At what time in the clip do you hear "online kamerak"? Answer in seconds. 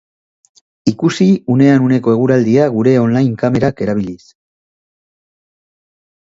3.03-3.85